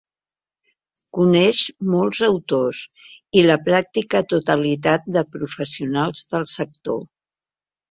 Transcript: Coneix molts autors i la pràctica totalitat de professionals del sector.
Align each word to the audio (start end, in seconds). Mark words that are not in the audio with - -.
Coneix 1.17 1.59
molts 1.95 2.21
autors 2.29 2.79
i 3.41 3.45
la 3.49 3.59
pràctica 3.69 4.23
totalitat 4.33 5.07
de 5.19 5.25
professionals 5.39 6.27
del 6.35 6.51
sector. 6.57 7.01